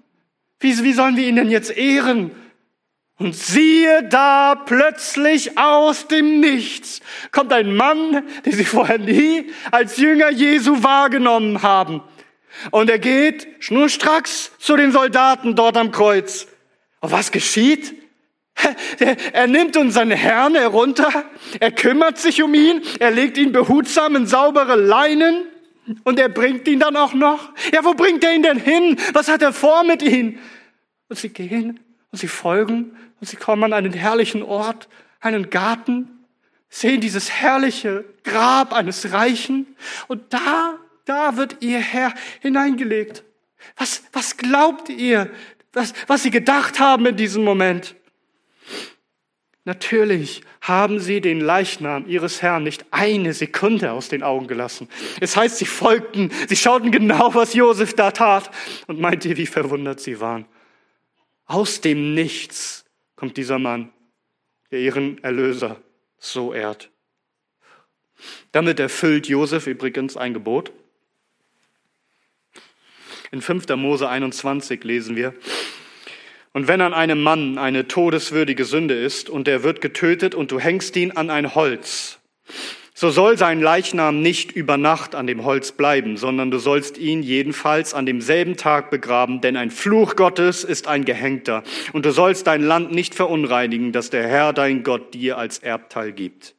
[0.61, 2.31] Wie, wie sollen wir ihn denn jetzt ehren?
[3.19, 7.01] Und siehe da, plötzlich aus dem Nichts
[7.33, 12.03] kommt ein Mann, den sie vorher nie als Jünger Jesu wahrgenommen haben.
[12.71, 16.47] Und er geht schnurstracks zu den Soldaten dort am Kreuz.
[17.01, 17.95] Und was geschieht?
[19.33, 21.25] Er nimmt unseren Herrn herunter,
[21.61, 25.45] er kümmert sich um ihn, er legt ihn behutsam in saubere Leinen
[26.05, 27.53] und er bringt ihn dann auch noch.
[27.73, 28.97] Ja, wo bringt er ihn denn hin?
[29.13, 30.39] Was hat er vor mit ihm?
[31.09, 34.89] Und sie gehen und sie folgen und sie kommen an einen herrlichen Ort,
[35.21, 36.11] einen Garten,
[36.69, 39.77] sehen dieses herrliche Grab eines Reichen
[40.09, 43.25] und da, da wird ihr Herr hineingelegt.
[43.77, 45.31] Was, was glaubt ihr,
[45.73, 47.95] was, was sie gedacht haben in diesem Moment?
[49.67, 54.89] Natürlich haben sie den Leichnam ihres Herrn nicht eine Sekunde aus den Augen gelassen.
[55.21, 58.49] Es heißt, sie folgten, sie schauten genau, was Josef da tat.
[58.87, 60.47] Und meint ihr, wie verwundert sie waren?
[61.47, 62.85] Aus dem Nichts
[63.17, 63.91] kommt dieser Mann,
[64.71, 65.83] der ihren Erlöser
[66.17, 66.89] so ehrt.
[68.53, 70.71] Damit erfüllt Josef übrigens ein Gebot.
[73.33, 73.67] In 5.
[73.71, 75.35] Mose 21 lesen wir,
[76.57, 80.59] und wenn an einem Mann eine todeswürdige Sünde ist und er wird getötet und du
[80.59, 82.19] hängst ihn an ein Holz,
[82.95, 87.23] so soll sein Leichnam nicht über Nacht an dem Holz bleiben, sondern du sollst ihn
[87.23, 91.63] jedenfalls an demselben Tag begraben, denn ein Fluch Gottes ist ein Gehängter.
[91.93, 96.13] Und du sollst dein Land nicht verunreinigen, das der Herr dein Gott dir als Erbteil
[96.13, 96.55] gibt.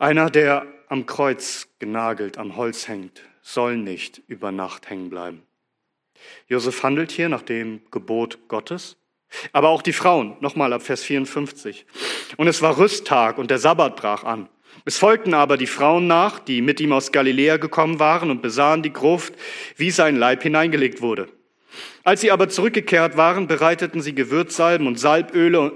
[0.00, 5.47] Einer, der am Kreuz genagelt am Holz hängt, soll nicht über Nacht hängen bleiben.
[6.46, 8.96] Josef handelt hier nach dem Gebot Gottes.
[9.52, 11.86] Aber auch die Frauen, nochmal ab Vers 54.
[12.36, 14.48] Und es war Rüsttag und der Sabbat brach an.
[14.84, 18.82] Es folgten aber die Frauen nach, die mit ihm aus Galiläa gekommen waren und besahen
[18.82, 19.34] die Gruft,
[19.76, 21.28] wie sein Leib hineingelegt wurde.
[22.04, 25.72] Als sie aber zurückgekehrt waren, bereiteten sie Gewürzsalben und Salböle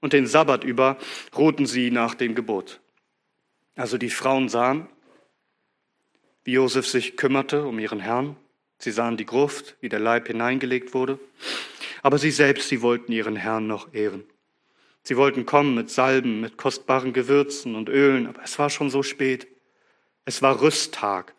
[0.00, 0.98] und den Sabbat über
[1.36, 2.80] ruhten sie nach dem Gebot.
[3.76, 4.86] Also die Frauen sahen,
[6.44, 8.36] wie Josef sich kümmerte um ihren Herrn
[8.82, 11.20] Sie sahen die Gruft, wie der Leib hineingelegt wurde.
[12.02, 14.24] Aber sie selbst, sie wollten ihren Herrn noch ehren.
[15.04, 19.04] Sie wollten kommen mit Salben, mit kostbaren Gewürzen und Ölen, aber es war schon so
[19.04, 19.46] spät.
[20.24, 21.32] Es war Rüsttag.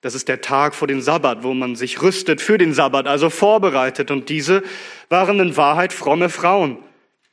[0.00, 3.28] Das ist der Tag vor dem Sabbat, wo man sich rüstet für den Sabbat, also
[3.28, 4.10] vorbereitet.
[4.10, 4.62] Und diese
[5.10, 6.82] waren in Wahrheit fromme Frauen,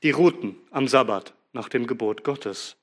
[0.03, 2.75] die ruhten am Sabbat nach dem Gebot Gottes.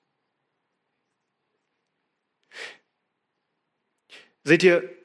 [4.44, 5.01] Seht ihr,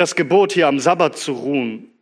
[0.00, 1.92] das Gebot hier am Sabbat zu ruhen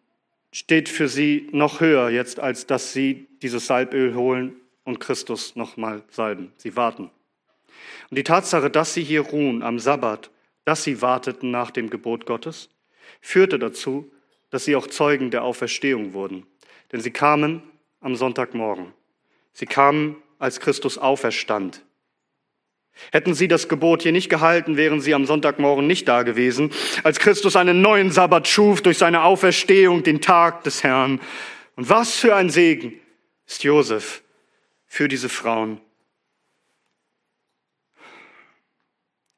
[0.52, 6.04] steht für sie noch höher jetzt, als dass sie dieses Salböl holen und Christus nochmal
[6.08, 6.52] salben.
[6.58, 7.10] Sie warten.
[8.08, 10.30] Und die Tatsache, dass sie hier ruhen am Sabbat,
[10.64, 12.70] dass sie warteten nach dem Gebot Gottes,
[13.20, 14.12] führte dazu,
[14.50, 16.46] dass sie auch Zeugen der Auferstehung wurden.
[16.92, 17.64] Denn sie kamen
[18.00, 18.92] am Sonntagmorgen.
[19.52, 21.84] Sie kamen, als Christus auferstand.
[23.12, 26.72] Hätten sie das Gebot hier nicht gehalten, wären sie am Sonntagmorgen nicht da gewesen,
[27.04, 31.20] als Christus einen neuen Sabbat schuf durch seine Auferstehung, den Tag des Herrn.
[31.76, 33.00] Und was für ein Segen
[33.46, 34.22] ist Josef
[34.86, 35.80] für diese Frauen.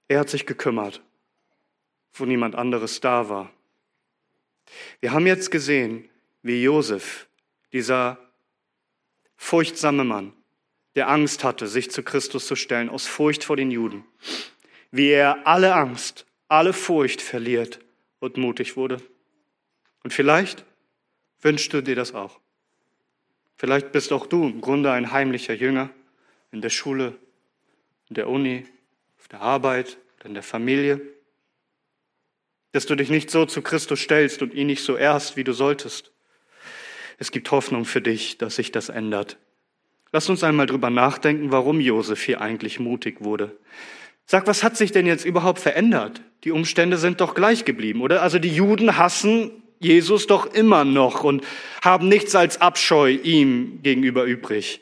[0.08, 1.02] Er hat sich gekümmert,
[2.14, 3.50] wo niemand anderes da war.
[5.00, 6.08] Wir haben jetzt gesehen,
[6.42, 7.28] wie Josef,
[7.72, 8.18] dieser
[9.36, 10.32] furchtsame Mann,
[10.94, 14.04] der Angst hatte, sich zu Christus zu stellen, aus Furcht vor den Juden.
[14.90, 17.80] Wie er alle Angst, alle Furcht verliert
[18.18, 19.00] und mutig wurde.
[20.02, 20.64] Und vielleicht
[21.42, 22.40] wünschst du dir das auch.
[23.56, 25.90] Vielleicht bist auch du im Grunde ein heimlicher Jünger
[26.50, 27.16] in der Schule,
[28.08, 28.66] in der Uni,
[29.18, 31.00] auf der Arbeit, in der Familie.
[32.72, 35.52] dass du dich nicht so zu Christus stellst und ihn nicht so ehrst, wie du
[35.52, 36.12] solltest.
[37.18, 39.38] Es gibt Hoffnung für dich, dass sich das ändert.
[40.12, 43.56] Lass uns einmal drüber nachdenken, warum Josef hier eigentlich mutig wurde.
[44.26, 46.20] Sag, was hat sich denn jetzt überhaupt verändert?
[46.44, 48.22] Die Umstände sind doch gleich geblieben, oder?
[48.22, 51.44] Also die Juden hassen Jesus doch immer noch und
[51.82, 54.80] haben nichts als Abscheu ihm gegenüber übrig.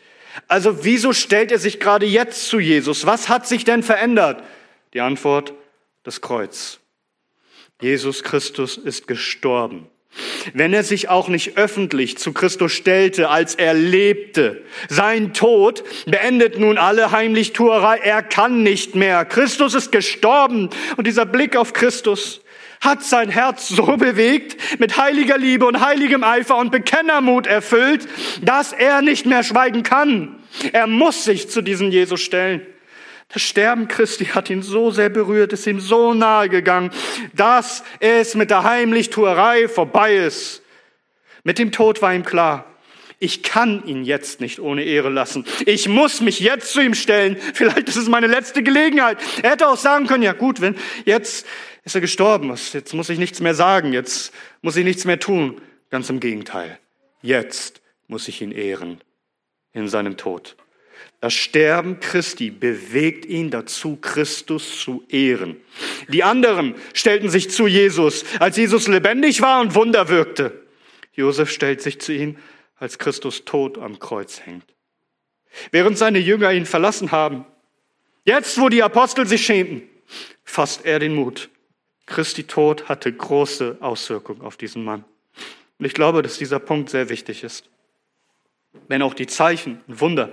[0.48, 3.06] Also wieso stellt er sich gerade jetzt zu Jesus?
[3.06, 4.42] Was hat sich denn verändert?
[4.94, 5.54] Die Antwort,
[6.02, 6.80] das Kreuz.
[7.80, 9.88] Jesus Christus ist gestorben.
[10.54, 16.58] Wenn er sich auch nicht öffentlich zu Christus stellte, als er lebte, sein Tod beendet
[16.58, 17.98] nun alle Heimlichtuerei.
[17.98, 19.24] Er kann nicht mehr.
[19.24, 20.70] Christus ist gestorben.
[20.96, 22.40] Und dieser Blick auf Christus
[22.80, 28.06] hat sein Herz so bewegt, mit heiliger Liebe und heiligem Eifer und Bekennermut erfüllt,
[28.42, 30.36] dass er nicht mehr schweigen kann.
[30.72, 32.66] Er muss sich zu diesem Jesus stellen.
[33.28, 36.90] Das Sterben Christi hat ihn so sehr berührt, ist ihm so nahe gegangen,
[37.34, 40.62] dass es mit der Heimlichtuerei vorbei ist.
[41.44, 42.64] Mit dem Tod war ihm klar,
[43.20, 45.44] ich kann ihn jetzt nicht ohne Ehre lassen.
[45.66, 47.36] Ich muss mich jetzt zu ihm stellen.
[47.52, 49.18] Vielleicht ist es meine letzte Gelegenheit.
[49.42, 51.46] Er hätte auch sagen können, ja gut, wenn jetzt
[51.84, 55.60] ist er gestorben, jetzt muss ich nichts mehr sagen, jetzt muss ich nichts mehr tun.
[55.90, 56.78] Ganz im Gegenteil.
[57.20, 59.00] Jetzt muss ich ihn ehren
[59.72, 60.56] in seinem Tod.
[61.20, 65.56] Das Sterben Christi bewegt ihn dazu, Christus zu ehren.
[66.08, 70.62] Die anderen stellten sich zu Jesus, als Jesus lebendig war und Wunder wirkte.
[71.14, 72.36] Josef stellt sich zu ihm,
[72.76, 74.64] als Christus tot am Kreuz hängt.
[75.72, 77.44] Während seine Jünger ihn verlassen haben,
[78.24, 79.82] jetzt wo die Apostel sich schämten,
[80.44, 81.50] fasst er den Mut.
[82.06, 85.04] Christi Tod hatte große Auswirkungen auf diesen Mann.
[85.78, 87.68] Und ich glaube, dass dieser Punkt sehr wichtig ist.
[88.86, 90.30] Wenn auch die Zeichen und Wunder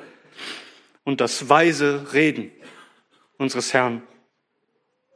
[1.05, 2.51] und das weise Reden
[3.37, 4.03] unseres Herrn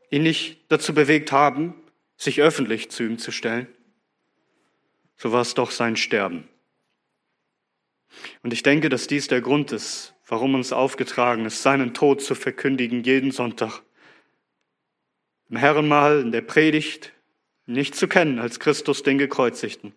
[0.10, 1.73] ihn nicht dazu bewegt haben,
[2.15, 3.67] sich öffentlich zu ihm zu stellen,
[5.17, 6.47] so war es doch sein Sterben.
[8.41, 12.36] Und ich denke, dass dies der Grund ist, warum uns aufgetragen ist, seinen Tod zu
[12.36, 13.82] verkündigen jeden Sonntag.
[15.49, 17.13] Im Herrenmahl, in der Predigt,
[17.65, 19.93] nicht zu kennen als Christus den Gekreuzigten.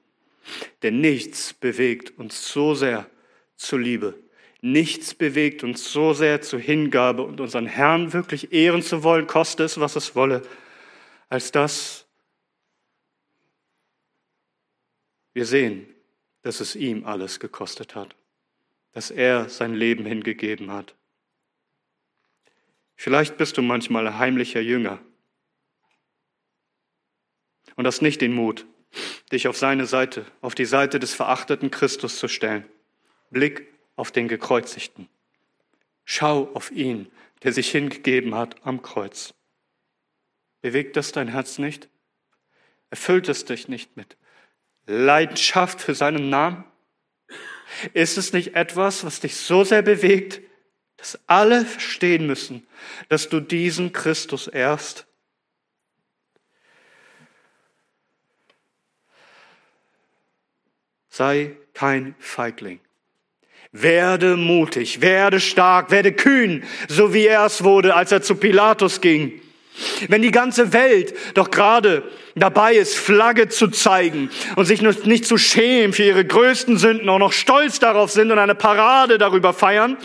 [0.82, 3.08] Denn nichts bewegt uns so sehr
[3.56, 4.14] zur Liebe
[4.64, 9.64] Nichts bewegt uns so sehr zur Hingabe und unseren Herrn wirklich ehren zu wollen, koste
[9.64, 10.42] es, was es wolle,
[11.28, 12.06] als dass
[15.34, 15.92] wir sehen,
[16.42, 18.14] dass es ihm alles gekostet hat,
[18.92, 20.94] dass er sein Leben hingegeben hat.
[22.94, 25.00] Vielleicht bist du manchmal ein heimlicher Jünger
[27.74, 28.64] und hast nicht den Mut,
[29.32, 32.64] dich auf seine Seite, auf die Seite des verachteten Christus zu stellen.
[33.30, 33.71] Blick
[34.02, 35.08] auf den Gekreuzigten.
[36.04, 37.08] Schau auf ihn,
[37.44, 39.32] der sich hingegeben hat am Kreuz.
[40.60, 41.88] Bewegt das dein Herz nicht?
[42.90, 44.16] Erfüllt es dich nicht mit
[44.86, 46.64] Leidenschaft für seinen Namen?
[47.92, 50.40] Ist es nicht etwas, was dich so sehr bewegt,
[50.96, 52.66] dass alle verstehen müssen,
[53.08, 55.06] dass du diesen Christus ehrst?
[61.08, 62.80] Sei kein Feigling.
[63.72, 69.00] Werde mutig, werde stark, werde kühn, so wie er es wurde, als er zu Pilatus
[69.00, 69.40] ging.
[70.08, 72.02] Wenn die ganze Welt doch gerade
[72.34, 77.18] dabei ist, Flagge zu zeigen und sich nicht zu schämen für ihre größten Sünden, auch
[77.18, 79.96] noch stolz darauf sind und eine Parade darüber feiern,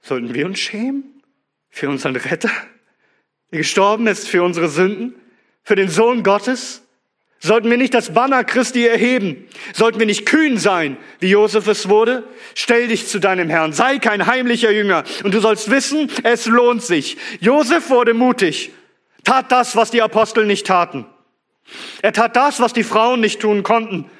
[0.00, 1.22] sollten wir uns schämen
[1.70, 2.50] für unseren Retter,
[3.52, 5.14] der gestorben ist für unsere Sünden,
[5.62, 6.83] für den Sohn Gottes?
[7.44, 9.46] Sollten wir nicht das Banner Christi erheben?
[9.74, 12.24] Sollten wir nicht kühn sein, wie Josef es wurde?
[12.54, 16.82] Stell dich zu deinem Herrn, sei kein heimlicher Jünger und du sollst wissen, es lohnt
[16.82, 17.18] sich.
[17.40, 18.70] Josef wurde mutig,
[19.24, 21.04] tat das, was die Apostel nicht taten.
[22.00, 24.10] Er tat das, was die Frauen nicht tun konnten.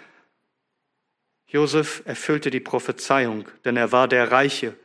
[1.47, 4.77] Josef erfüllte die Prophezeiung, denn er war der Reiche,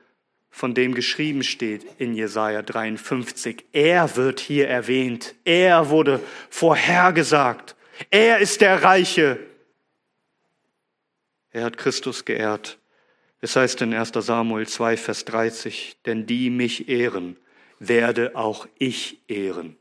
[0.50, 3.66] von dem geschrieben steht in Jesaja 53.
[3.74, 5.36] Er wird hier erwähnt.
[5.44, 7.76] Er wurde vorhergesagt.
[8.10, 9.40] Er ist der Reiche.
[11.52, 12.78] Er hat Christus geehrt.
[13.42, 17.38] Es heißt in 1 Samuel 2, Vers 30, denn die mich ehren,
[17.80, 19.78] werde auch ich ehren.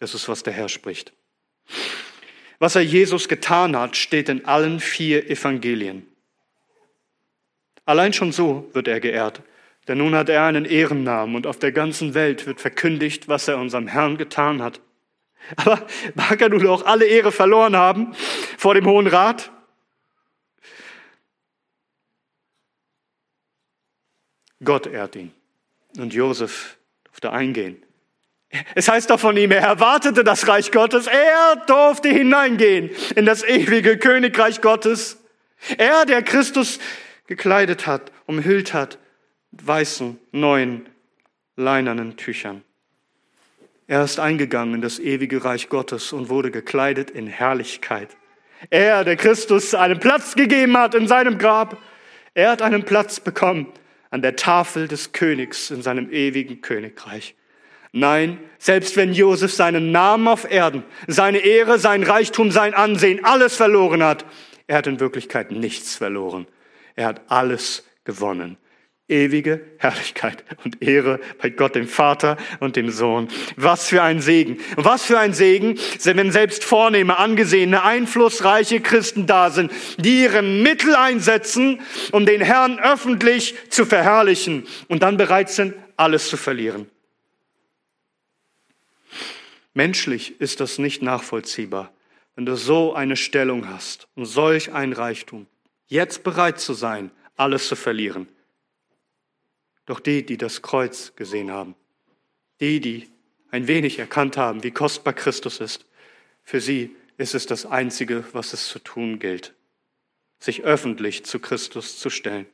[0.00, 1.12] Das ist, was der Herr spricht.
[2.58, 6.06] Was er Jesus getan hat, steht in allen vier Evangelien.
[7.84, 9.42] Allein schon so wird er geehrt.
[9.86, 13.58] Denn nun hat er einen Ehrennamen und auf der ganzen Welt wird verkündigt, was er
[13.58, 14.80] unserem Herrn getan hat.
[15.56, 18.14] Aber mag er nun auch alle Ehre verloren haben
[18.56, 19.50] vor dem Hohen Rat?
[24.62, 25.32] Gott ehrt ihn.
[25.98, 27.82] Und Josef durfte eingehen.
[28.74, 33.42] Es heißt doch von ihm, er erwartete das Reich Gottes, er durfte hineingehen in das
[33.42, 35.18] ewige Königreich Gottes.
[35.76, 36.78] Er, der Christus
[37.26, 38.98] gekleidet hat, umhüllt hat,
[39.50, 40.88] mit weißen, neuen,
[41.56, 42.62] leinernen Tüchern.
[43.86, 48.16] Er ist eingegangen in das ewige Reich Gottes und wurde gekleidet in Herrlichkeit.
[48.70, 51.76] Er, der Christus einen Platz gegeben hat in seinem Grab,
[52.32, 53.72] er hat einen Platz bekommen
[54.10, 57.34] an der Tafel des Königs in seinem ewigen Königreich.
[57.92, 63.54] Nein, selbst wenn Josef seinen Namen auf Erden, seine Ehre, sein Reichtum, sein Ansehen, alles
[63.54, 64.24] verloren hat,
[64.66, 66.46] er hat in Wirklichkeit nichts verloren.
[66.96, 68.56] Er hat alles gewonnen
[69.08, 73.28] ewige Herrlichkeit und Ehre bei Gott, dem Vater und dem Sohn.
[73.56, 74.58] Was für ein Segen.
[74.76, 80.42] Und was für ein Segen, wenn selbst vornehme, angesehene, einflussreiche Christen da sind, die ihre
[80.42, 81.80] Mittel einsetzen,
[82.12, 86.90] um den Herrn öffentlich zu verherrlichen und dann bereit sind, alles zu verlieren.
[89.74, 91.92] Menschlich ist das nicht nachvollziehbar,
[92.36, 95.46] wenn du so eine Stellung hast und solch ein Reichtum,
[95.88, 98.28] jetzt bereit zu sein, alles zu verlieren.
[99.86, 101.74] Doch die, die das Kreuz gesehen haben,
[102.60, 103.08] die, die
[103.50, 105.84] ein wenig erkannt haben, wie kostbar Christus ist,
[106.42, 109.54] für sie ist es das Einzige, was es zu tun gilt,
[110.38, 112.46] sich öffentlich zu Christus zu stellen.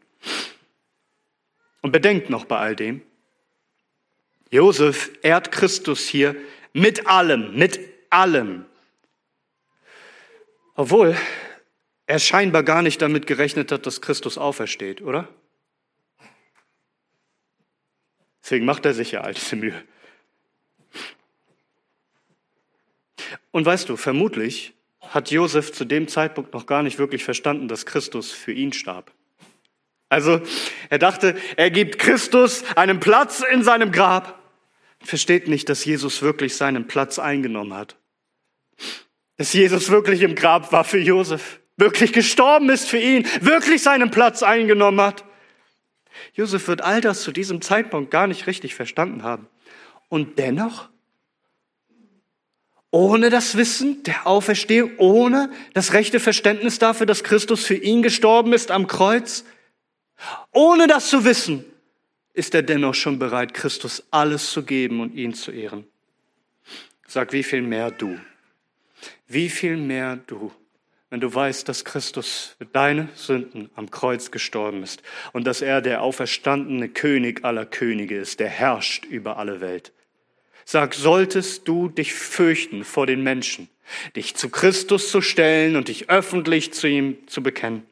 [1.82, 3.02] Und bedenkt noch bei all dem,
[4.50, 6.36] Josef ehrt Christus hier
[6.72, 8.66] mit allem, mit allem.
[10.74, 11.16] Obwohl
[12.06, 15.28] er scheinbar gar nicht damit gerechnet hat, dass Christus aufersteht, oder?
[18.42, 19.82] Deswegen macht er sich ja all diese Mühe.
[23.50, 27.86] Und weißt du, vermutlich hat Josef zu dem Zeitpunkt noch gar nicht wirklich verstanden, dass
[27.86, 29.12] Christus für ihn starb.
[30.08, 30.40] Also
[30.88, 34.40] er dachte, er gibt Christus einen Platz in seinem Grab.
[35.02, 37.96] Versteht nicht, dass Jesus wirklich seinen Platz eingenommen hat.
[39.36, 44.10] Dass Jesus wirklich im Grab war für Josef, wirklich gestorben ist für ihn, wirklich seinen
[44.10, 45.24] Platz eingenommen hat.
[46.34, 49.48] Josef wird all das zu diesem Zeitpunkt gar nicht richtig verstanden haben.
[50.08, 50.88] Und dennoch,
[52.90, 58.52] ohne das Wissen der Auferstehung, ohne das rechte Verständnis dafür, dass Christus für ihn gestorben
[58.52, 59.44] ist am Kreuz,
[60.52, 61.64] ohne das zu wissen,
[62.32, 65.86] ist er dennoch schon bereit, Christus alles zu geben und ihn zu ehren.
[67.06, 68.18] Sag, wie viel mehr du?
[69.26, 70.52] Wie viel mehr du?
[71.10, 75.02] Wenn du weißt, dass Christus für deine Sünden am Kreuz gestorben ist
[75.32, 79.92] und dass er der auferstandene König aller Könige ist, der herrscht über alle Welt.
[80.64, 83.68] Sag, solltest du dich fürchten vor den Menschen,
[84.14, 87.82] dich zu Christus zu stellen und dich öffentlich zu ihm zu bekennen.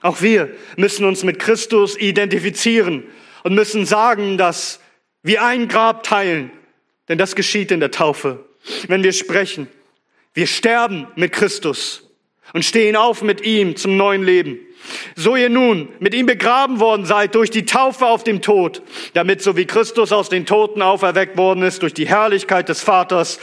[0.00, 3.04] Auch wir müssen uns mit Christus identifizieren
[3.42, 4.80] und müssen sagen, dass
[5.22, 6.50] wir ein Grab teilen,
[7.08, 8.46] denn das geschieht in der Taufe,
[8.88, 9.68] wenn wir sprechen
[10.34, 12.08] wir sterben mit Christus
[12.52, 14.58] und stehen auf mit ihm zum neuen Leben.
[15.14, 19.42] So ihr nun mit ihm begraben worden seid durch die Taufe auf dem Tod, damit
[19.42, 23.38] so wie Christus aus den Toten auferweckt worden ist durch die Herrlichkeit des Vaters,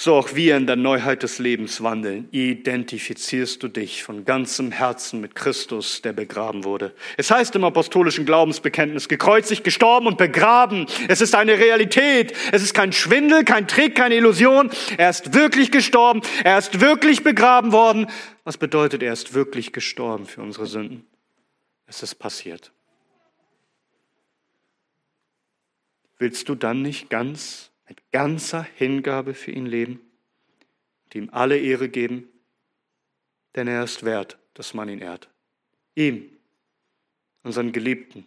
[0.00, 5.20] so auch wir in der Neuheit des Lebens wandeln, identifizierst du dich von ganzem Herzen
[5.20, 6.94] mit Christus, der begraben wurde.
[7.16, 10.86] Es heißt im apostolischen Glaubensbekenntnis, gekreuzigt, gestorben und begraben.
[11.08, 12.32] Es ist eine Realität.
[12.52, 14.70] Es ist kein Schwindel, kein Trick, keine Illusion.
[14.96, 16.22] Er ist wirklich gestorben.
[16.44, 18.06] Er ist wirklich begraben worden.
[18.44, 21.08] Was bedeutet, er ist wirklich gestorben für unsere Sünden?
[21.88, 22.70] Es ist passiert.
[26.18, 30.00] Willst du dann nicht ganz mit ganzer Hingabe für ihn leben
[31.04, 32.28] und ihm alle Ehre geben,
[33.54, 35.28] denn er ist wert, dass man ihn ehrt.
[35.94, 36.30] Ihm,
[37.42, 38.26] unseren Geliebten,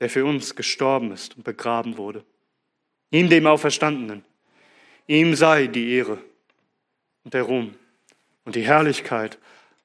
[0.00, 2.24] der für uns gestorben ist und begraben wurde.
[3.10, 4.24] Ihm, dem Auferstandenen.
[5.06, 6.22] Ihm sei die Ehre
[7.24, 7.74] und der Ruhm
[8.44, 9.38] und die Herrlichkeit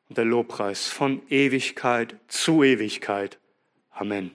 [0.09, 3.39] und der Lobpreis von Ewigkeit zu Ewigkeit.
[3.91, 4.31] Amen.